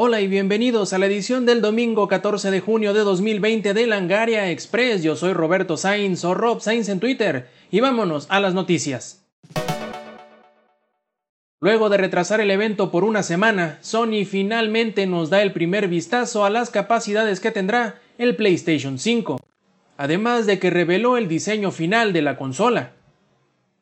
Hola 0.00 0.20
y 0.20 0.28
bienvenidos 0.28 0.92
a 0.92 0.98
la 0.98 1.06
edición 1.06 1.44
del 1.44 1.60
domingo 1.60 2.06
14 2.06 2.52
de 2.52 2.60
junio 2.60 2.94
de 2.94 3.00
2020 3.00 3.74
de 3.74 3.86
Langaria 3.88 4.48
Express. 4.50 5.02
Yo 5.02 5.16
soy 5.16 5.32
Roberto 5.32 5.76
Sainz 5.76 6.24
o 6.24 6.34
Rob 6.34 6.60
Sainz 6.60 6.88
en 6.88 7.00
Twitter 7.00 7.48
y 7.72 7.80
vámonos 7.80 8.26
a 8.30 8.38
las 8.38 8.54
noticias. 8.54 9.24
Luego 11.60 11.88
de 11.88 11.96
retrasar 11.96 12.40
el 12.40 12.52
evento 12.52 12.92
por 12.92 13.02
una 13.02 13.24
semana, 13.24 13.78
Sony 13.80 14.24
finalmente 14.24 15.08
nos 15.08 15.30
da 15.30 15.42
el 15.42 15.52
primer 15.52 15.88
vistazo 15.88 16.44
a 16.44 16.50
las 16.50 16.70
capacidades 16.70 17.40
que 17.40 17.50
tendrá 17.50 18.00
el 18.18 18.36
PlayStation 18.36 19.00
5, 19.00 19.40
además 19.96 20.46
de 20.46 20.60
que 20.60 20.70
reveló 20.70 21.16
el 21.16 21.26
diseño 21.26 21.72
final 21.72 22.12
de 22.12 22.22
la 22.22 22.36
consola. 22.36 22.92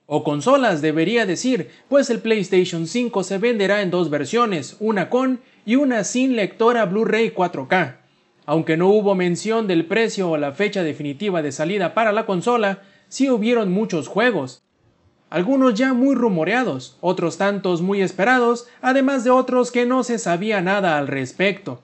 O 0.07 0.23
consolas 0.23 0.83
debería 0.83 1.27
decir, 1.27 1.71
pues 1.89 2.11
el 2.11 2.21
PlayStation 2.21 2.87
5 2.87 3.25
se 3.25 3.39
venderá 3.39 3.83
en 3.83 3.91
dos 3.91 4.09
versiones, 4.09 4.77
una 4.79 5.11
con 5.11 5.41
y 5.65 5.75
una 5.75 6.05
sin 6.05 6.37
lectora 6.37 6.87
Blu-ray 6.87 7.35
4K. 7.35 7.97
Aunque 8.45 8.77
no 8.77 8.89
hubo 8.89 9.17
mención 9.17 9.67
del 9.67 9.87
precio 9.87 10.31
o 10.31 10.37
la 10.37 10.53
fecha 10.53 10.85
definitiva 10.85 11.43
de 11.43 11.51
salida 11.51 11.93
para 11.93 12.13
la 12.13 12.25
consola, 12.25 12.83
sí 13.09 13.29
hubieron 13.29 13.73
muchos 13.73 14.07
juegos. 14.07 14.63
Algunos 15.29 15.75
ya 15.75 15.93
muy 15.93 16.15
rumoreados, 16.15 16.99
otros 17.01 17.37
tantos 17.37 17.83
muy 17.83 18.01
esperados, 18.01 18.69
además 18.81 19.25
de 19.25 19.31
otros 19.31 19.73
que 19.73 19.87
no 19.87 20.05
se 20.05 20.21
sabía 20.21 20.61
nada 20.61 20.99
al 20.99 21.09
respecto. 21.09 21.83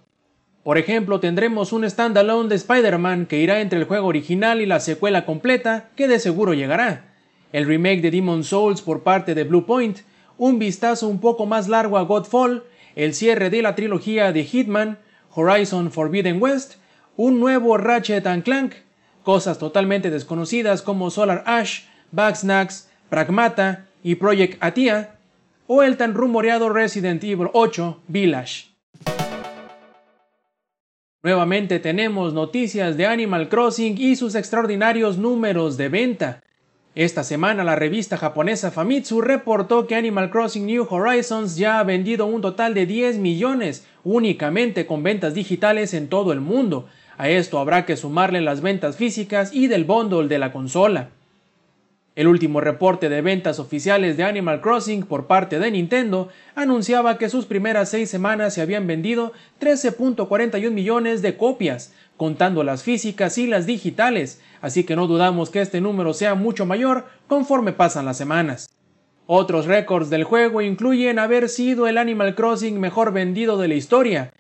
Por 0.63 0.79
ejemplo, 0.79 1.19
tendremos 1.19 1.73
un 1.73 1.89
standalone 1.91 2.49
de 2.49 2.55
Spider-Man 2.55 3.27
que 3.27 3.41
irá 3.41 3.61
entre 3.61 3.81
el 3.81 3.85
juego 3.85 4.07
original 4.07 4.61
y 4.61 4.67
la 4.67 4.79
secuela 4.79 5.27
completa, 5.27 5.91
que 5.97 6.07
de 6.07 6.21
seguro 6.21 6.55
llegará. 6.55 7.12
El 7.53 7.67
remake 7.67 8.01
de 8.01 8.11
Demon 8.11 8.45
Souls 8.45 8.83
por 8.83 9.03
parte 9.03 9.35
de 9.35 9.45
Bluepoint, 9.45 9.99
un 10.39 10.59
vistazo 10.59 11.09
un 11.09 11.21
poco 11.21 11.47
más 11.47 11.69
largo 11.69 11.99
a 11.99 12.03
Godfall, 12.03 12.65
el 12.97 13.15
cierre 13.15 13.51
de 13.51 13.63
la 13.63 13.75
trilogía 13.75 14.33
de 14.33 14.45
Hitman, 14.45 14.99
Horizon 15.35 15.91
Forbidden 15.91 16.43
West, 16.43 16.75
un 17.17 17.41
nuevo 17.41 17.77
Ratchet 17.77 18.27
Clank, 18.43 18.75
cosas 19.23 19.59
totalmente 19.59 20.11
desconocidas 20.11 20.83
como 20.83 21.11
Solar 21.11 21.45
Ash, 21.47 21.83
Bugsnax, 22.11 22.89
Pragmata 23.09 23.87
y 24.03 24.17
Project 24.17 24.63
Atia, 24.63 25.17
o 25.67 25.83
el 25.83 25.97
tan 25.97 26.15
rumoreado 26.15 26.71
Resident 26.71 27.23
Evil 27.23 27.49
8 27.53 28.03
Village. 28.09 28.73
Nuevamente 31.23 31.79
tenemos 31.79 32.35
noticias 32.35 32.97
de 32.97 33.07
Animal 33.07 33.49
Crossing 33.49 33.97
y 33.97 34.17
sus 34.17 34.35
extraordinarios 34.35 35.19
números 35.19 35.77
de 35.77 35.89
venta. 35.89 36.43
Esta 36.95 37.25
semana 37.25 37.65
la 37.65 37.75
revista 37.75 38.19
japonesa 38.19 38.71
Famitsu 38.71 39.23
reportó 39.23 39.87
que 39.87 39.95
Animal 39.95 40.29
Crossing 40.29 40.67
New 40.67 40.87
Horizons 40.91 41.57
ya 41.57 41.79
ha 41.79 41.85
vendido 41.85 42.27
un 42.27 42.43
total 42.43 42.75
de 42.75 42.85
10 42.85 43.17
millones 43.17 43.87
únicamente 44.05 44.85
con 44.85 45.03
ventas 45.03 45.33
digitales 45.33 45.95
en 45.95 46.09
todo 46.09 46.35
el 46.35 46.43
mundo. 46.43 46.87
A 47.17 47.31
esto 47.31 47.59
habrá 47.59 47.87
que 47.87 47.97
sumarle 47.97 48.43
las 48.43 48.61
ventas 48.61 48.99
físicas 48.99 49.55
y 49.55 49.69
del 49.69 49.85
bundle 49.85 50.29
de 50.29 50.39
la 50.39 50.53
consola. 50.53 51.09
El 52.15 52.29
último 52.29 52.61
reporte 52.61 53.09
de 53.09 53.23
ventas 53.23 53.59
oficiales 53.59 54.19
de 54.19 54.25
Animal 54.25 54.61
Crossing 54.61 55.05
por 55.05 55.27
parte 55.27 55.59
de 55.59 55.71
Nintendo 55.71 56.29
anunciaba 56.55 57.17
que 57.17 57.31
sus 57.31 57.47
primeras 57.47 57.89
seis 57.89 58.11
semanas 58.11 58.53
se 58.53 58.61
habían 58.61 58.87
vendido 58.87 59.33
13.41 59.63 60.71
millones 60.71 61.23
de 61.23 61.39
copias, 61.39 61.95
contando 62.23 62.63
las 62.63 62.85
físicas 62.85 63.37
y 63.37 63.49
las 63.49 63.67
digitales, 63.67 64.41
así 64.61 64.85
que 64.85 64.95
no 64.95 65.09
dudamos 65.09 65.51
que 65.51 65.61
este 65.61 65.81
número 65.81 66.15
sea 66.15 66.37
mucho 66.37 66.65
mayor 66.65 67.07
conforme 67.27 67.73
pasan 67.73 68.05
las 68.05 68.17
semanas. 68.17 68.71
Otros 69.27 69.67
récords 69.67 70.09
del 70.09 70.23
juego 70.23 70.63
incluyen 70.63 71.19
haber 71.19 71.49
sido 71.49 71.89
el 71.89 71.99
Animal 71.99 72.37
Crossing 72.37 72.79
mejor 72.79 73.13
vendido 73.13 73.59
de 73.59 73.67
la 73.67 73.75
historia, 73.75 74.33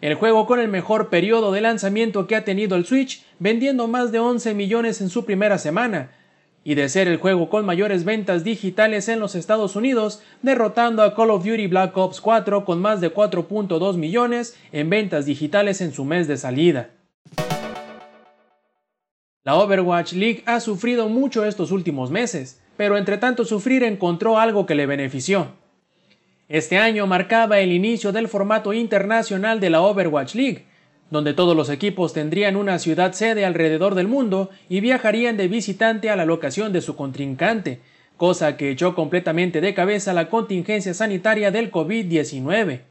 el 0.00 0.16
juego 0.16 0.44
con 0.44 0.58
el 0.58 0.66
mejor 0.66 1.08
periodo 1.08 1.52
de 1.52 1.60
lanzamiento 1.60 2.26
que 2.26 2.34
ha 2.34 2.44
tenido 2.44 2.74
el 2.74 2.84
Switch, 2.84 3.24
vendiendo 3.38 3.86
más 3.86 4.10
de 4.10 4.18
11 4.18 4.52
millones 4.54 5.00
en 5.00 5.08
su 5.08 5.24
primera 5.24 5.58
semana, 5.58 6.10
y 6.64 6.74
de 6.74 6.88
ser 6.88 7.06
el 7.06 7.18
juego 7.18 7.48
con 7.48 7.64
mayores 7.64 8.02
ventas 8.02 8.42
digitales 8.42 9.08
en 9.08 9.20
los 9.20 9.36
Estados 9.36 9.76
Unidos, 9.76 10.20
derrotando 10.42 11.04
a 11.04 11.14
Call 11.14 11.30
of 11.30 11.44
Duty 11.44 11.68
Black 11.68 11.96
Ops 11.96 12.20
4 12.20 12.64
con 12.64 12.80
más 12.80 13.00
de 13.00 13.14
4.2 13.14 13.96
millones 13.98 14.58
en 14.72 14.90
ventas 14.90 15.26
digitales 15.26 15.80
en 15.80 15.92
su 15.92 16.04
mes 16.04 16.26
de 16.26 16.36
salida. 16.36 16.90
La 19.50 19.56
Overwatch 19.56 20.12
League 20.12 20.44
ha 20.46 20.60
sufrido 20.60 21.08
mucho 21.08 21.44
estos 21.44 21.72
últimos 21.72 22.12
meses, 22.12 22.60
pero 22.76 22.96
entre 22.96 23.18
tanto 23.18 23.44
sufrir 23.44 23.82
encontró 23.82 24.38
algo 24.38 24.64
que 24.64 24.76
le 24.76 24.86
benefició. 24.86 25.48
Este 26.48 26.78
año 26.78 27.08
marcaba 27.08 27.58
el 27.58 27.72
inicio 27.72 28.12
del 28.12 28.28
formato 28.28 28.72
internacional 28.72 29.58
de 29.58 29.70
la 29.70 29.82
Overwatch 29.82 30.36
League, 30.36 30.66
donde 31.10 31.34
todos 31.34 31.56
los 31.56 31.68
equipos 31.68 32.12
tendrían 32.12 32.54
una 32.54 32.78
ciudad 32.78 33.12
sede 33.12 33.44
alrededor 33.44 33.96
del 33.96 34.06
mundo 34.06 34.50
y 34.68 34.78
viajarían 34.78 35.36
de 35.36 35.48
visitante 35.48 36.10
a 36.10 36.14
la 36.14 36.26
locación 36.26 36.72
de 36.72 36.80
su 36.80 36.94
contrincante, 36.94 37.80
cosa 38.16 38.56
que 38.56 38.70
echó 38.70 38.94
completamente 38.94 39.60
de 39.60 39.74
cabeza 39.74 40.12
la 40.12 40.28
contingencia 40.28 40.94
sanitaria 40.94 41.50
del 41.50 41.72
COVID-19. 41.72 42.82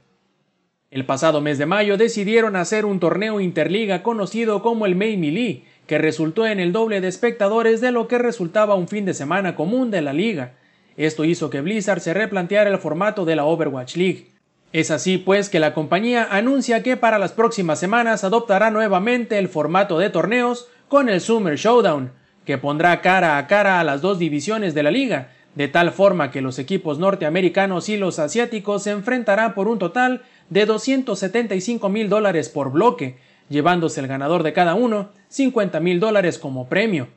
El 0.92 1.06
pasado 1.06 1.40
mes 1.40 1.58
de 1.58 1.68
mayo 1.68 1.96
decidieron 1.96 2.58
hacer 2.58 2.84
un 2.84 3.00
torneo 3.00 3.40
interliga 3.40 4.04
conocido 4.04 4.62
como 4.62 4.86
el 4.86 4.98
May 4.98 5.16
Melee, 5.16 5.64
que 5.90 5.98
resultó 5.98 6.46
en 6.46 6.60
el 6.60 6.72
doble 6.72 7.02
de 7.02 7.08
espectadores 7.08 7.82
de 7.82 7.92
lo 7.92 8.08
que 8.08 8.20
resultaba 8.20 8.76
un 8.76 8.88
fin 8.88 9.06
de 9.06 9.16
semana 9.16 9.56
común 9.56 9.90
de 9.90 10.04
la 10.04 10.14
liga. 10.14 10.52
Esto 10.98 11.26
hizo 11.26 11.50
que 11.50 11.62
Blizzard 11.62 12.00
se 12.00 12.14
replanteara 12.14 12.70
el 12.70 12.78
formato 12.78 13.26
de 13.26 13.36
la 13.36 13.46
Overwatch 13.46 13.96
League. 13.96 14.28
Es 14.72 14.92
así 14.92 15.18
pues 15.18 15.50
que 15.50 15.60
la 15.60 15.74
compañía 15.74 16.28
anuncia 16.30 16.84
que 16.84 16.96
para 16.96 17.18
las 17.18 17.32
próximas 17.32 17.80
semanas 17.80 18.24
adoptará 18.24 18.70
nuevamente 18.70 19.40
el 19.40 19.48
formato 19.48 19.98
de 19.98 20.12
torneos 20.12 20.68
con 20.90 21.10
el 21.10 21.22
Summer 21.22 21.56
Showdown, 21.56 22.12
que 22.46 22.60
pondrá 22.60 23.02
cara 23.02 23.40
a 23.40 23.48
cara 23.48 23.80
a 23.80 23.84
las 23.84 24.02
dos 24.02 24.20
divisiones 24.20 24.76
de 24.76 24.84
la 24.84 24.92
liga, 24.92 25.32
de 25.56 25.70
tal 25.70 25.92
forma 25.92 26.30
que 26.30 26.42
los 26.42 26.60
equipos 26.60 27.00
norteamericanos 27.00 27.90
y 27.90 27.98
los 27.98 28.20
asiáticos 28.20 28.84
se 28.84 28.92
enfrentarán 28.92 29.56
por 29.56 29.68
un 29.68 29.80
total 29.80 30.22
de 30.52 30.68
275 30.68 31.90
mil 31.90 32.10
dólares 32.10 32.48
por 32.48 32.72
bloque, 32.72 33.18
llevándose 33.50 34.00
el 34.00 34.08
ganador 34.08 34.44
de 34.44 34.54
cada 34.54 34.76
uno 34.76 35.10
50 35.28 35.80
mil 35.80 36.00
dólares 36.00 36.40
como 36.40 36.70
premio. 36.70 37.08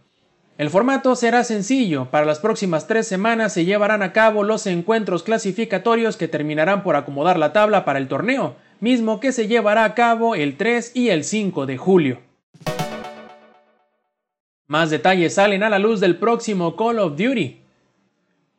El 0.59 0.69
formato 0.69 1.17
será 1.17 1.45
sencillo, 1.45 2.11
para 2.11 2.27
las 2.27 2.39
próximas 2.39 2.87
tres 2.87 3.07
semanas 3.07 3.53
se 3.53 3.65
llevarán 3.65 4.03
a 4.03 4.13
cabo 4.13 4.45
los 4.45 4.67
encuentros 4.67 5.23
clasificatorios 5.23 6.17
que 6.17 6.29
terminarán 6.29 6.83
por 6.83 6.95
acomodar 6.97 7.39
la 7.39 7.53
tabla 7.53 7.85
para 7.85 7.99
el 7.99 8.07
torneo, 8.07 8.57
mismo 8.81 9.19
que 9.19 9.33
se 9.33 9.49
llevará 9.49 9.85
a 9.85 9.95
cabo 9.95 10.35
el 10.35 10.57
3 10.57 10.93
y 10.95 11.09
el 11.09 11.25
5 11.25 11.67
de 11.67 11.79
julio. 11.79 12.21
Más 14.67 14.91
detalles 14.91 15.35
salen 15.35 15.63
a 15.63 15.71
la 15.71 15.79
luz 15.79 16.01
del 16.01 16.17
próximo 16.17 16.77
Call 16.77 16.99
of 16.99 17.17
Duty. 17.17 17.61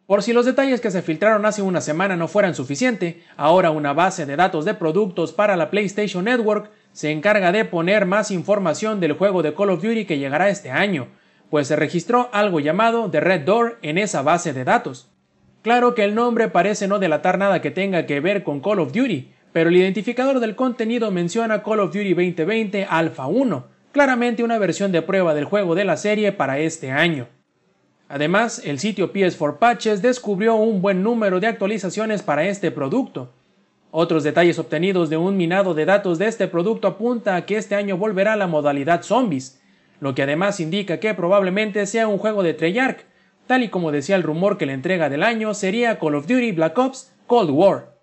Por 0.06 0.22
si 0.22 0.34
los 0.34 0.46
detalles 0.46 0.82
que 0.82 0.92
se 0.92 1.02
filtraron 1.02 1.46
hace 1.46 1.62
una 1.62 1.80
semana 1.80 2.16
no 2.16 2.28
fueran 2.28 2.56
suficiente, 2.56 3.24
ahora 3.38 3.72
una 3.72 3.94
base 3.94 4.26
de 4.26 4.36
datos 4.36 4.66
de 4.66 4.74
productos 4.74 5.32
para 5.32 5.56
la 5.56 5.70
PlayStation 5.70 6.26
Network 6.26 6.70
se 6.94 7.12
encarga 7.12 7.52
de 7.52 7.66
poner 7.66 8.06
más 8.06 8.32
información 8.32 9.00
del 9.00 9.14
juego 9.14 9.44
de 9.44 9.54
Call 9.54 9.72
of 9.72 9.84
Duty 9.84 10.06
que 10.06 10.20
llegará 10.20 10.50
este 10.50 10.72
año, 10.72 11.08
pues 11.50 11.68
se 11.68 11.76
registró 11.76 12.30
algo 12.32 12.60
llamado 12.60 13.12
The 13.12 13.20
Red 13.20 13.42
Door 13.42 13.80
en 13.82 13.98
esa 13.98 14.22
base 14.22 14.54
de 14.54 14.64
datos. 14.64 15.10
Claro 15.64 15.96
que 15.96 16.04
el 16.04 16.16
nombre 16.16 16.48
parece 16.48 16.88
no 16.88 17.00
delatar 17.00 17.38
nada 17.38 17.62
que 17.62 17.72
tenga 17.72 18.06
que 18.06 18.20
ver 18.20 18.44
con 18.44 18.60
Call 18.60 18.80
of 18.80 18.94
Duty, 18.94 19.32
pero 19.52 19.70
el 19.70 19.78
identificador 19.78 20.40
del 20.40 20.56
contenido 20.56 21.12
menciona 21.12 21.64
Call 21.64 21.80
of 21.80 21.94
Duty 21.94 22.14
2020 22.14 22.86
Alpha 22.90 23.28
1, 23.28 23.66
claramente 23.92 24.44
una 24.44 24.58
versión 24.58 24.92
de 24.92 25.02
prueba 25.02 25.34
del 25.34 25.46
juego 25.46 25.76
de 25.76 25.86
la 25.86 25.98
serie 25.98 26.32
para 26.32 26.60
este 26.60 26.92
año. 26.92 27.28
Además, 28.10 28.62
el 28.66 28.78
sitio 28.80 29.14
PS4 29.14 29.58
Patches 29.58 30.02
descubrió 30.02 30.56
un 30.56 30.82
buen 30.82 31.02
número 31.02 31.40
de 31.40 31.48
actualizaciones 31.48 32.22
para 32.22 32.46
este 32.46 32.70
producto. 32.70 33.32
Otros 33.96 34.24
detalles 34.24 34.58
obtenidos 34.58 35.12
de 35.12 35.18
un 35.18 35.38
minado 35.38 35.76
de 35.76 35.86
datos 35.86 36.18
de 36.18 36.26
este 36.26 36.48
producto 36.48 36.88
apunta 36.88 37.36
a 37.36 37.46
que 37.46 37.58
este 37.58 37.76
año 37.76 37.96
volverá 37.96 38.36
la 38.36 38.48
modalidad 38.48 39.04
zombies, 39.04 39.62
lo 40.00 40.16
que 40.16 40.24
además 40.24 40.60
indica 40.60 41.00
que 41.00 41.14
probablemente 41.14 41.86
sea 41.86 42.08
un 42.08 42.18
juego 42.18 42.42
de 42.42 42.56
Treyarch, 42.56 43.06
tal 43.46 43.62
y 43.62 43.70
como 43.70 43.92
decía 43.92 44.16
el 44.16 44.24
rumor 44.24 44.58
que 44.58 44.66
la 44.66 44.74
entrega 44.74 45.10
del 45.10 45.22
año 45.22 45.54
sería 45.54 46.00
Call 46.00 46.16
of 46.16 46.26
Duty 46.26 46.54
Black 46.54 46.76
Ops 46.76 47.14
Cold 47.28 47.52
War. 47.52 48.00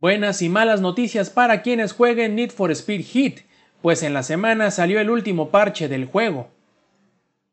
Buenas 0.00 0.42
y 0.42 0.50
malas 0.50 0.82
noticias 0.82 1.30
para 1.30 1.62
quienes 1.62 1.94
jueguen 1.94 2.34
Need 2.34 2.50
for 2.50 2.70
Speed 2.70 3.06
Heat, 3.06 3.34
pues 3.80 4.02
en 4.02 4.12
la 4.12 4.22
semana 4.22 4.70
salió 4.70 5.00
el 5.00 5.08
último 5.08 5.48
parche 5.48 5.88
del 5.88 6.04
juego. 6.04 6.48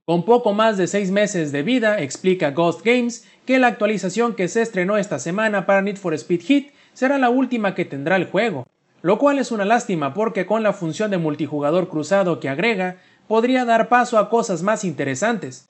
Con 0.04 0.26
poco 0.26 0.52
más 0.52 0.78
de 0.78 0.88
6 0.88 1.12
meses 1.12 1.54
de 1.54 1.64
vida, 1.64 2.02
explica 2.02 2.52
Ghost 2.52 2.86
Games 2.86 3.26
que 3.46 3.60
la 3.60 3.68
actualización 3.68 4.36
que 4.36 4.48
se 4.48 4.62
estrenó 4.62 4.98
esta 4.98 5.20
semana 5.20 5.66
para 5.66 5.82
Need 5.82 5.98
for 5.98 6.14
Speed 6.14 6.42
Heat 6.42 6.66
será 6.94 7.18
la 7.18 7.30
última 7.30 7.76
que 7.76 7.86
tendrá 7.86 8.16
el 8.16 8.26
juego, 8.26 8.68
lo 9.02 9.18
cual 9.20 9.40
es 9.40 9.52
una 9.52 9.66
lástima 9.66 10.14
porque 10.14 10.46
con 10.46 10.64
la 10.64 10.74
función 10.74 11.12
de 11.12 11.18
multijugador 11.18 11.90
cruzado 11.90 12.40
que 12.40 12.50
agrega, 12.50 12.98
podría 13.28 13.66
dar 13.66 13.90
paso 13.90 14.18
a 14.18 14.30
cosas 14.30 14.64
más 14.64 14.84
interesantes. 14.84 15.70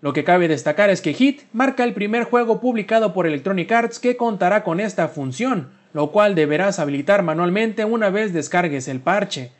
Lo 0.00 0.12
que 0.12 0.24
cabe 0.24 0.48
destacar 0.48 0.90
es 0.90 1.00
que 1.00 1.14
Hit 1.14 1.42
marca 1.52 1.84
el 1.84 1.94
primer 1.94 2.24
juego 2.24 2.60
publicado 2.60 3.12
por 3.12 3.26
Electronic 3.26 3.70
Arts 3.70 4.00
que 4.00 4.16
contará 4.16 4.64
con 4.64 4.80
esta 4.80 5.06
función, 5.06 5.70
lo 5.92 6.10
cual 6.10 6.34
deberás 6.34 6.80
habilitar 6.80 7.22
manualmente 7.22 7.84
una 7.84 8.10
vez 8.10 8.32
descargues 8.32 8.88
el 8.88 9.00
parche. 9.00 9.52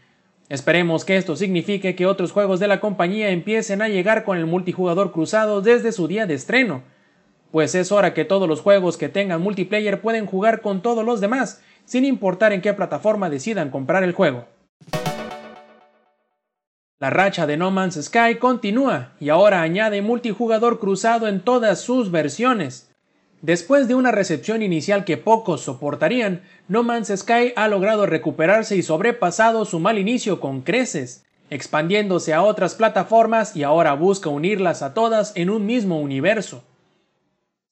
Esperemos 0.48 1.04
que 1.04 1.16
esto 1.16 1.36
signifique 1.36 1.94
que 1.94 2.06
otros 2.06 2.32
juegos 2.32 2.58
de 2.58 2.66
la 2.66 2.80
compañía 2.80 3.30
empiecen 3.30 3.82
a 3.82 3.88
llegar 3.88 4.24
con 4.24 4.36
el 4.36 4.46
multijugador 4.46 5.12
cruzado 5.12 5.62
desde 5.62 5.92
su 5.92 6.08
día 6.08 6.26
de 6.26 6.34
estreno, 6.34 6.82
pues 7.52 7.74
es 7.76 7.92
hora 7.92 8.14
que 8.14 8.24
todos 8.24 8.48
los 8.48 8.60
juegos 8.60 8.96
que 8.96 9.10
tengan 9.10 9.42
multiplayer 9.42 10.00
pueden 10.00 10.26
jugar 10.26 10.62
con 10.62 10.82
todos 10.82 11.04
los 11.04 11.20
demás, 11.20 11.62
sin 11.84 12.04
importar 12.04 12.52
en 12.52 12.62
qué 12.62 12.72
plataforma 12.72 13.30
decidan 13.30 13.70
comprar 13.70 14.02
el 14.02 14.12
juego. 14.12 14.46
La 16.98 17.10
racha 17.10 17.46
de 17.46 17.56
No 17.56 17.70
Man's 17.70 18.00
Sky 18.02 18.36
continúa 18.38 19.12
y 19.20 19.28
ahora 19.28 19.60
añade 19.60 20.02
multijugador 20.02 20.78
cruzado 20.78 21.28
en 21.28 21.40
todas 21.40 21.80
sus 21.80 22.10
versiones. 22.10 22.88
Después 23.42 23.88
de 23.88 23.96
una 23.96 24.12
recepción 24.12 24.62
inicial 24.62 25.04
que 25.04 25.16
pocos 25.16 25.62
soportarían, 25.62 26.42
No 26.68 26.84
Man's 26.84 27.12
Sky 27.14 27.52
ha 27.56 27.68
logrado 27.68 28.06
recuperarse 28.06 28.76
y 28.76 28.82
sobrepasado 28.82 29.64
su 29.64 29.80
mal 29.80 29.98
inicio 29.98 30.40
con 30.40 30.62
creces, 30.62 31.24
expandiéndose 31.50 32.32
a 32.32 32.42
otras 32.42 32.76
plataformas 32.76 33.56
y 33.56 33.64
ahora 33.64 33.92
busca 33.94 34.30
unirlas 34.30 34.80
a 34.80 34.94
todas 34.94 35.32
en 35.34 35.50
un 35.50 35.66
mismo 35.66 36.00
universo. 36.00 36.62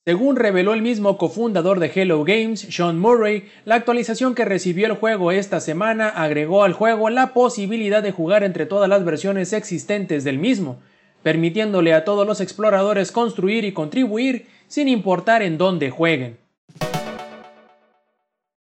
Según 0.06 0.36
reveló 0.36 0.72
el 0.72 0.80
mismo 0.80 1.18
cofundador 1.18 1.78
de 1.78 1.92
Hello 1.94 2.24
Games, 2.24 2.60
Sean 2.70 2.98
Murray, 2.98 3.50
la 3.66 3.74
actualización 3.74 4.34
que 4.34 4.46
recibió 4.46 4.86
el 4.86 4.94
juego 4.94 5.30
esta 5.30 5.60
semana 5.60 6.08
agregó 6.08 6.64
al 6.64 6.72
juego 6.72 7.10
la 7.10 7.34
posibilidad 7.34 8.02
de 8.02 8.10
jugar 8.10 8.42
entre 8.42 8.64
todas 8.64 8.88
las 8.88 9.04
versiones 9.04 9.52
existentes 9.52 10.24
del 10.24 10.38
mismo, 10.38 10.80
permitiéndole 11.22 11.92
a 11.92 12.04
todos 12.06 12.26
los 12.26 12.40
exploradores 12.40 13.12
construir 13.12 13.66
y 13.66 13.72
contribuir 13.72 14.46
sin 14.68 14.88
importar 14.88 15.42
en 15.42 15.58
dónde 15.58 15.90
jueguen. 15.90 16.38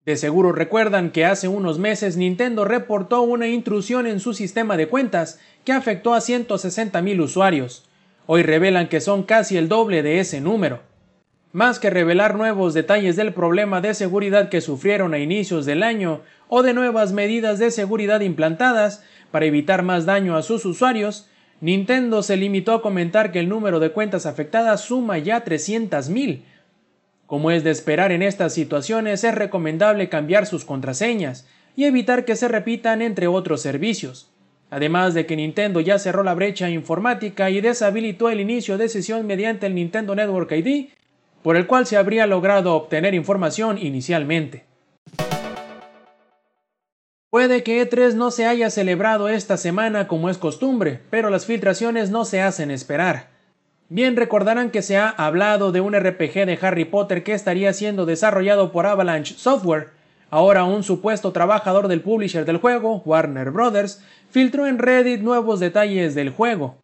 De 0.04 0.18
seguro 0.18 0.52
recuerdan 0.54 1.12
que 1.12 1.26
hace 1.26 1.48
unos 1.48 1.78
meses 1.78 2.18
Nintendo 2.18 2.66
reportó 2.66 3.22
una 3.22 3.48
intrusión 3.48 4.08
en 4.08 4.20
su 4.20 4.34
sistema 4.34 4.76
de 4.76 4.88
cuentas 4.88 5.40
que 5.66 5.72
afectó 5.72 6.16
a 6.16 6.18
160.000 6.18 7.22
usuarios. 7.22 7.86
Hoy 8.26 8.42
revelan 8.42 8.90
que 8.90 9.02
son 9.02 9.22
casi 9.22 9.58
el 9.58 9.70
doble 9.70 10.02
de 10.02 10.20
ese 10.20 10.42
número. 10.42 10.91
Más 11.54 11.80
que 11.80 11.90
revelar 11.90 12.36
nuevos 12.36 12.74
detalles 12.74 13.18
del 13.18 13.34
problema 13.34 13.82
de 13.82 13.94
seguridad 13.94 14.48
que 14.48 14.62
sufrieron 14.62 15.14
a 15.14 15.20
inicios 15.20 15.66
del 15.66 15.84
año 15.84 16.22
o 16.48 16.64
de 16.64 16.74
nuevas 16.74 17.12
medidas 17.12 17.60
de 17.60 17.72
seguridad 17.72 18.22
implantadas 18.22 19.04
para 19.32 19.46
evitar 19.46 19.84
más 19.84 20.06
daño 20.06 20.38
a 20.38 20.44
sus 20.44 20.64
usuarios, 20.64 21.28
Nintendo 21.60 22.24
se 22.24 22.38
limitó 22.38 22.74
a 22.74 22.82
comentar 22.82 23.34
que 23.34 23.40
el 23.40 23.50
número 23.50 23.82
de 23.82 23.92
cuentas 23.92 24.26
afectadas 24.26 24.80
suma 24.80 25.18
ya 25.18 25.44
300.000. 25.44 26.42
Como 27.28 27.52
es 27.52 27.66
de 27.66 27.72
esperar 27.72 28.14
en 28.14 28.22
estas 28.22 28.54
situaciones, 28.54 29.26
es 29.26 29.36
recomendable 29.36 30.08
cambiar 30.08 30.46
sus 30.46 30.64
contraseñas 30.64 31.48
y 31.76 31.84
evitar 31.84 32.24
que 32.24 32.38
se 32.38 32.48
repitan 32.48 33.02
entre 33.02 33.28
otros 33.28 33.62
servicios. 33.62 34.32
Además 34.70 35.14
de 35.14 35.26
que 35.26 35.36
Nintendo 35.36 35.82
ya 35.82 36.00
cerró 36.00 36.24
la 36.24 36.34
brecha 36.34 36.70
informática 36.70 37.50
y 37.50 37.60
deshabilitó 37.60 38.30
el 38.30 38.40
inicio 38.40 38.78
de 38.78 38.88
sesión 38.88 39.28
mediante 39.28 39.68
el 39.68 39.76
Nintendo 39.76 40.16
Network 40.16 40.50
ID 40.54 40.92
por 41.44 41.58
el 41.58 41.68
cual 41.68 41.86
se 41.86 41.98
habría 41.98 42.28
logrado 42.28 42.76
obtener 42.76 43.14
información 43.14 43.78
inicialmente. 43.78 44.66
Puede 47.32 47.64
que 47.64 47.82
E3 47.82 48.16
no 48.16 48.30
se 48.30 48.46
haya 48.46 48.70
celebrado 48.70 49.30
esta 49.30 49.56
semana 49.56 50.08
como 50.08 50.30
es 50.30 50.38
costumbre, 50.38 51.00
pero 51.10 51.30
las 51.30 51.46
filtraciones 51.46 52.10
no 52.10 52.26
se 52.26 52.42
hacen 52.42 52.72
esperar. 52.72 53.30
Bien 53.88 54.16
recordarán 54.16 54.70
que 54.70 54.82
se 54.82 54.98
ha 54.98 55.10
hablado 55.10 55.72
de 55.72 55.82
un 55.82 55.94
RPG 55.94 56.46
de 56.46 56.60
Harry 56.62 56.86
Potter 56.86 57.24
que 57.24 57.34
estaría 57.34 57.74
siendo 57.74 58.06
desarrollado 58.06 58.72
por 58.72 58.86
Avalanche 58.86 59.36
Software. 59.38 59.90
Ahora 60.30 60.64
un 60.64 60.84
supuesto 60.84 61.34
trabajador 61.34 61.90
del 61.90 62.02
publisher 62.02 62.46
del 62.46 62.56
juego, 62.56 63.02
Warner 63.06 63.52
Brothers, 63.52 64.02
filtró 64.30 64.68
en 64.68 64.78
Reddit 64.78 65.22
nuevos 65.22 65.60
detalles 65.60 66.16
del 66.16 66.30
juego. 66.30 66.78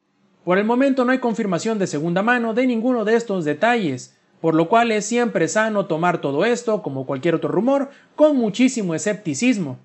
Por 0.43 0.57
el 0.57 0.65
momento 0.65 1.05
no 1.05 1.13
hay 1.13 1.19
confirmación 1.19 1.79
de 1.79 1.87
segunda 1.87 2.23
mano 2.23 2.53
de 2.53 2.67
ninguno 2.67 3.05
de 3.05 3.15
estos 3.15 3.45
detalles, 3.45 4.16
por 4.41 4.55
lo 4.55 4.69
cual 4.69 4.91
es 4.91 5.05
siempre 5.05 5.47
sano 5.47 5.85
tomar 5.85 6.21
todo 6.21 6.45
esto, 6.45 6.81
como 6.81 7.05
cualquier 7.05 7.35
otro 7.35 7.49
rumor, 7.49 7.89
con 8.15 8.37
muchísimo 8.37 8.93
escepticismo. 8.95 9.79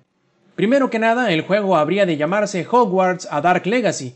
Primero 0.55 0.89
que 0.89 0.99
nada, 0.99 1.31
el 1.31 1.41
juego 1.41 1.75
habría 1.75 2.05
de 2.05 2.17
llamarse 2.17 2.67
Hogwarts 2.69 3.27
a 3.31 3.41
Dark 3.41 3.65
Legacy, 3.65 4.15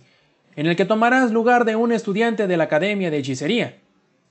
en 0.55 0.67
el 0.67 0.75
que 0.75 0.85
tomarás 0.85 1.31
lugar 1.31 1.65
de 1.65 1.75
un 1.75 1.91
estudiante 1.91 2.47
de 2.47 2.57
la 2.57 2.65
Academia 2.65 3.09
de 3.09 3.17
Hechicería. 3.17 3.77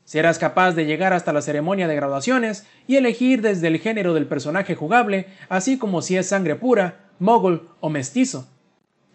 Serás 0.05 0.39
capaz 0.39 0.73
de 0.73 0.87
llegar 0.87 1.13
hasta 1.13 1.33
la 1.33 1.43
ceremonia 1.43 1.89
de 1.89 1.97
graduaciones 1.97 2.65
y 2.87 2.95
elegir 2.95 3.43
desde 3.43 3.67
el 3.67 3.81
género 3.81 4.15
del 4.15 4.27
personaje 4.27 4.77
jugable, 4.77 5.27
así 5.49 5.79
como 5.79 6.01
si 6.01 6.17
es 6.17 6.29
sangre 6.29 6.55
pura, 6.55 7.11
mogul 7.19 7.69
o 7.81 7.91
mestizo. 7.91 8.47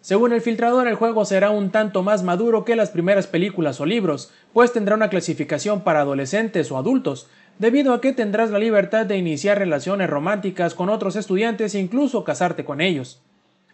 Según 0.01 0.33
el 0.33 0.42
filtrador, 0.42 0.88
el 0.88 0.95
juego 0.95 1.25
será 1.25 1.51
un 1.51 1.69
tanto 1.69 2.01
más 2.01 2.24
maduro 2.24 2.65
que 2.65 2.75
las 2.75 2.89
primeras 2.89 3.27
películas 3.27 3.80
o 3.80 3.86
libros, 3.86 4.31
pues 4.51 4.74
tendrá 4.74 4.95
una 4.95 5.09
clasificación 5.09 5.81
para 5.81 6.01
adolescentes 6.01 6.71
o 6.71 6.77
adultos, 6.77 7.27
debido 7.59 7.94
a 7.94 8.01
que 8.01 8.12
tendrás 8.12 8.50
la 8.50 8.57
libertad 8.57 9.06
de 9.06 9.18
iniciar 9.18 9.59
relaciones 9.59 10.09
románticas 10.09 10.74
con 10.74 10.89
otros 10.89 11.15
estudiantes 11.15 11.75
e 11.75 11.80
incluso 11.80 12.24
casarte 12.24 12.65
con 12.65 12.81
ellos. 12.81 13.21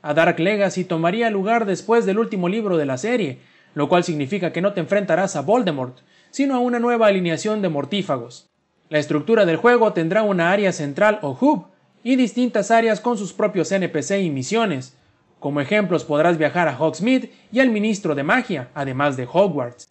A 0.01 0.13
Dark 0.13 0.37
Legacy 0.37 0.83
tomaría 0.83 1.29
lugar 1.29 1.65
después 1.65 2.05
del 2.05 2.19
último 2.19 2.49
libro 2.49 2.75
de 2.75 2.85
la 2.85 2.97
serie, 2.97 3.39
lo 3.73 3.87
cual 3.87 4.03
significa 4.03 4.51
que 4.51 4.61
no 4.61 4.73
te 4.73 4.81
enfrentarás 4.81 5.37
a 5.37 5.41
Voldemort, 5.41 5.99
sino 6.29 6.55
a 6.55 6.59
una 6.59 6.79
nueva 6.79 7.07
alineación 7.07 7.61
de 7.61 7.69
mortífagos. 7.69 8.49
La 8.89 8.99
estructura 8.99 9.45
del 9.45 9.55
juego 9.55 9.93
tendrá 9.93 10.23
una 10.23 10.51
área 10.51 10.73
central 10.73 11.19
o 11.21 11.37
hub, 11.39 11.67
y 12.03 12.17
distintas 12.17 12.69
áreas 12.69 12.99
con 12.99 13.17
sus 13.17 13.31
propios 13.31 13.71
NPC 13.71 14.19
y 14.21 14.29
misiones, 14.29 14.96
como 15.39 15.61
ejemplos 15.61 16.03
podrás 16.03 16.37
viajar 16.37 16.67
a 16.67 16.77
Hogsmeade 16.77 17.31
y 17.51 17.59
al 17.59 17.69
Ministro 17.69 18.15
de 18.15 18.23
Magia, 18.23 18.69
además 18.73 19.17
de 19.17 19.27
Hogwarts. 19.31 19.87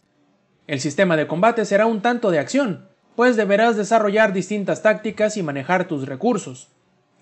El 0.67 0.79
sistema 0.79 1.15
de 1.15 1.27
combate 1.27 1.63
será 1.65 1.85
un 1.85 2.01
tanto 2.01 2.31
de 2.31 2.39
acción, 2.39 2.87
pues 3.15 3.35
deberás 3.35 3.77
desarrollar 3.77 4.33
distintas 4.33 4.83
tácticas 4.83 5.37
y 5.37 5.43
manejar 5.43 5.87
tus 5.87 6.05
recursos, 6.05 6.69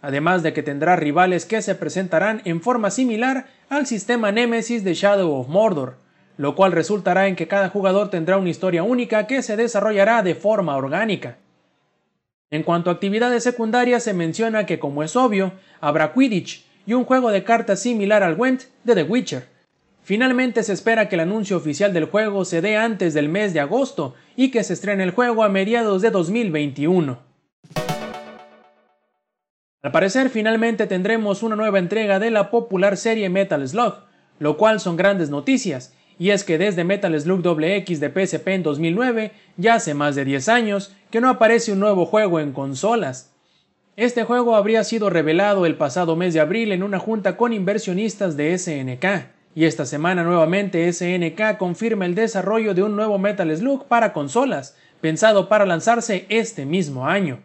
además 0.01 0.43
de 0.43 0.53
que 0.53 0.63
tendrás 0.63 0.99
rivales 0.99 1.45
que 1.45 1.61
se 1.61 1.75
presentarán 1.75 2.41
en 2.45 2.61
forma 2.61 2.91
similar 2.91 3.45
al 3.69 3.85
sistema 3.85 4.31
Nemesis 4.31 4.83
de 4.83 4.93
Shadow 4.93 5.33
of 5.33 5.47
Mordor, 5.47 5.97
lo 6.37 6.55
cual 6.55 6.71
resultará 6.71 7.27
en 7.27 7.35
que 7.35 7.47
cada 7.47 7.69
jugador 7.69 8.09
tendrá 8.09 8.37
una 8.37 8.49
historia 8.49 8.83
única 8.83 9.27
que 9.27 9.41
se 9.41 9.55
desarrollará 9.55 10.21
de 10.21 10.35
forma 10.35 10.75
orgánica. 10.75 11.37
En 12.51 12.63
cuanto 12.63 12.89
a 12.89 12.93
actividades 12.93 13.43
secundarias 13.43 14.03
se 14.03 14.13
menciona 14.13 14.65
que 14.65 14.79
como 14.79 15.03
es 15.03 15.15
obvio, 15.15 15.53
habrá 15.81 16.13
Quidditch, 16.13 16.65
y 16.85 16.93
un 16.93 17.05
juego 17.05 17.31
de 17.31 17.43
cartas 17.43 17.79
similar 17.79 18.23
al 18.23 18.35
Went 18.35 18.63
de 18.83 18.95
The 18.95 19.03
Witcher. 19.03 19.47
Finalmente 20.03 20.61
se 20.63 20.73
espera 20.73 21.09
que 21.09 21.15
el 21.15 21.21
anuncio 21.21 21.57
oficial 21.57 21.91
del 21.91 22.05
juego 22.05 22.45
se 22.45 22.61
dé 22.61 22.77
antes 22.77 23.13
del 23.13 23.27
mes 23.27 23.53
de 23.53 23.59
agosto 23.59 24.13
y 24.35 24.51
que 24.51 24.63
se 24.63 24.73
estrene 24.73 25.03
el 25.03 25.11
juego 25.11 25.43
a 25.43 25.49
mediados 25.49 26.01
de 26.01 26.11
2021. 26.11 27.17
Al 29.81 29.91
parecer 29.91 30.29
finalmente 30.29 30.87
tendremos 30.87 31.43
una 31.43 31.55
nueva 31.55 31.79
entrega 31.79 32.19
de 32.19 32.31
la 32.31 32.49
popular 32.49 32.97
serie 32.97 33.29
Metal 33.29 33.67
Slug, 33.67 33.95
lo 34.39 34.57
cual 34.57 34.79
son 34.79 34.97
grandes 34.97 35.29
noticias, 35.29 35.93
y 36.17 36.31
es 36.31 36.43
que 36.43 36.57
desde 36.57 36.83
Metal 36.83 37.19
Slug 37.19 37.61
X 37.61 37.99
de 37.99 38.09
PSP 38.09 38.47
en 38.47 38.63
2009, 38.63 39.31
ya 39.57 39.75
hace 39.75 39.93
más 39.93 40.15
de 40.15 40.25
10 40.25 40.49
años, 40.49 40.95
que 41.11 41.21
no 41.21 41.29
aparece 41.29 41.71
un 41.71 41.79
nuevo 41.79 42.05
juego 42.05 42.39
en 42.39 42.51
consolas. 42.51 43.34
Este 43.97 44.25
juego 44.25 44.57
habría 44.57 44.83
sido 44.83 45.09
revelado 45.09 45.65
el 45.65 45.75
pasado 45.75 46.17
mes 46.17 46.33
de 46.33 46.41
abril 46.41 46.73
en 46.73 46.83
una 46.83 46.99
junta 46.99 47.37
con 47.37 47.53
inversionistas 47.53 48.35
de 48.35 48.57
SNK, 48.57 49.05
y 49.55 49.63
esta 49.63 49.85
semana 49.85 50.25
nuevamente 50.25 50.91
SNK 50.91 51.57
confirma 51.57 52.05
el 52.05 52.13
desarrollo 52.13 52.73
de 52.73 52.83
un 52.83 52.97
nuevo 52.97 53.17
Metal 53.17 53.55
Slug 53.55 53.85
para 53.85 54.11
consolas, 54.11 54.75
pensado 54.99 55.47
para 55.47 55.65
lanzarse 55.65 56.25
este 56.27 56.65
mismo 56.65 57.07
año. 57.07 57.39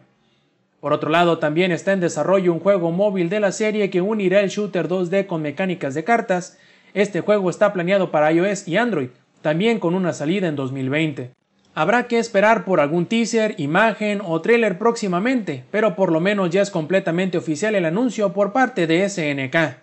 Por 0.81 0.91
otro 0.91 1.09
lado, 1.09 1.37
también 1.37 1.71
está 1.71 1.93
en 1.93 2.01
desarrollo 2.01 2.51
un 2.51 2.59
juego 2.59 2.91
móvil 2.91 3.29
de 3.29 3.39
la 3.39 3.53
serie 3.53 3.89
que 3.89 4.01
unirá 4.01 4.41
el 4.41 4.49
shooter 4.49 4.89
2D 4.89 5.27
con 5.27 5.41
mecánicas 5.41 5.93
de 5.93 6.03
cartas. 6.03 6.57
Este 6.93 7.21
juego 7.21 7.49
está 7.49 7.71
planeado 7.71 8.11
para 8.11 8.29
iOS 8.29 8.67
y 8.67 8.75
Android, 8.75 9.09
también 9.41 9.79
con 9.79 9.95
una 9.95 10.11
salida 10.11 10.49
en 10.49 10.57
2020. 10.57 11.31
Habrá 11.73 12.07
que 12.07 12.19
esperar 12.19 12.65
por 12.65 12.81
algún 12.81 13.05
teaser, 13.05 13.55
imagen 13.57 14.21
o 14.25 14.41
trailer 14.41 14.77
próximamente, 14.77 15.63
pero 15.71 15.95
por 15.95 16.11
lo 16.11 16.19
menos 16.19 16.49
ya 16.49 16.61
es 16.61 16.69
completamente 16.69 17.37
oficial 17.37 17.75
el 17.75 17.85
anuncio 17.85 18.33
por 18.33 18.51
parte 18.51 18.87
de 18.87 19.07
SNK. 19.07 19.77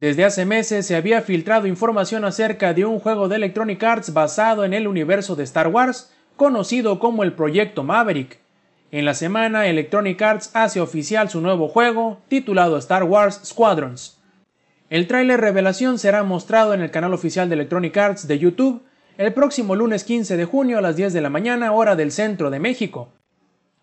Desde 0.00 0.24
hace 0.24 0.44
meses 0.44 0.86
se 0.86 0.94
había 0.96 1.22
filtrado 1.22 1.66
información 1.66 2.24
acerca 2.24 2.72
de 2.72 2.84
un 2.84 3.00
juego 3.00 3.26
de 3.26 3.36
Electronic 3.36 3.82
Arts 3.82 4.12
basado 4.12 4.64
en 4.64 4.74
el 4.74 4.86
universo 4.86 5.34
de 5.34 5.44
Star 5.44 5.68
Wars, 5.68 6.12
conocido 6.36 6.98
como 7.00 7.24
el 7.24 7.32
Proyecto 7.32 7.82
Maverick. 7.82 8.38
En 8.92 9.04
la 9.04 9.14
semana, 9.14 9.66
Electronic 9.66 10.20
Arts 10.22 10.50
hace 10.54 10.80
oficial 10.80 11.30
su 11.30 11.40
nuevo 11.40 11.68
juego, 11.68 12.20
titulado 12.28 12.76
Star 12.78 13.02
Wars 13.02 13.40
Squadrons. 13.44 14.13
El 14.94 15.08
tráiler 15.08 15.40
revelación 15.40 15.98
será 15.98 16.22
mostrado 16.22 16.72
en 16.72 16.80
el 16.80 16.92
canal 16.92 17.12
oficial 17.14 17.48
de 17.48 17.56
Electronic 17.56 17.96
Arts 17.96 18.28
de 18.28 18.38
YouTube 18.38 18.84
el 19.18 19.34
próximo 19.34 19.74
lunes 19.74 20.04
15 20.04 20.36
de 20.36 20.44
junio 20.44 20.78
a 20.78 20.82
las 20.82 20.94
10 20.94 21.12
de 21.12 21.20
la 21.20 21.30
mañana 21.30 21.72
hora 21.72 21.96
del 21.96 22.12
centro 22.12 22.48
de 22.48 22.60
México. 22.60 23.12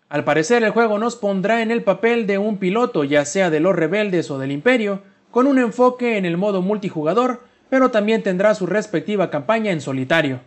Al 0.08 0.24
parecer 0.24 0.64
el 0.64 0.70
juego 0.70 0.98
nos 0.98 1.16
pondrá 1.16 1.60
en 1.60 1.70
el 1.70 1.82
papel 1.82 2.26
de 2.26 2.38
un 2.38 2.56
piloto 2.56 3.04
ya 3.04 3.26
sea 3.26 3.50
de 3.50 3.60
los 3.60 3.76
rebeldes 3.76 4.30
o 4.30 4.38
del 4.38 4.52
imperio, 4.52 5.02
con 5.30 5.46
un 5.46 5.58
enfoque 5.58 6.16
en 6.16 6.24
el 6.24 6.38
modo 6.38 6.62
multijugador, 6.62 7.42
pero 7.68 7.90
también 7.90 8.22
tendrá 8.22 8.54
su 8.54 8.64
respectiva 8.64 9.28
campaña 9.28 9.70
en 9.70 9.82
solitario. 9.82 10.40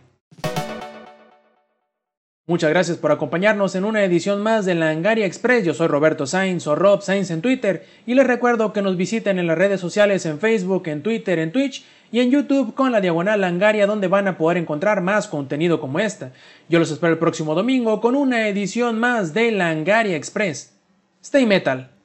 Muchas 2.48 2.70
gracias 2.70 2.96
por 2.96 3.10
acompañarnos 3.10 3.74
en 3.74 3.84
una 3.84 4.04
edición 4.04 4.40
más 4.40 4.64
de 4.64 4.76
la 4.76 4.90
Angaria 4.90 5.26
Express. 5.26 5.64
Yo 5.64 5.74
soy 5.74 5.88
Roberto 5.88 6.26
Sainz 6.26 6.68
o 6.68 6.76
Rob 6.76 7.02
Sainz 7.02 7.32
en 7.32 7.42
Twitter 7.42 7.84
y 8.06 8.14
les 8.14 8.24
recuerdo 8.24 8.72
que 8.72 8.82
nos 8.82 8.96
visiten 8.96 9.40
en 9.40 9.48
las 9.48 9.58
redes 9.58 9.80
sociales 9.80 10.24
en 10.26 10.38
Facebook, 10.38 10.86
en 10.86 11.02
Twitter, 11.02 11.40
en 11.40 11.50
Twitch 11.50 11.84
y 12.12 12.20
en 12.20 12.30
YouTube 12.30 12.72
con 12.72 12.92
la 12.92 13.00
diagonal 13.00 13.40
Langaria 13.40 13.88
donde 13.88 14.06
van 14.06 14.28
a 14.28 14.38
poder 14.38 14.58
encontrar 14.58 15.00
más 15.00 15.26
contenido 15.26 15.80
como 15.80 15.98
esta. 15.98 16.30
Yo 16.68 16.78
los 16.78 16.92
espero 16.92 17.14
el 17.14 17.18
próximo 17.18 17.56
domingo 17.56 18.00
con 18.00 18.14
una 18.14 18.46
edición 18.46 19.00
más 19.00 19.34
de 19.34 19.50
Langaria 19.50 20.16
Express. 20.16 20.72
Stay 21.20 21.46
Metal. 21.46 21.95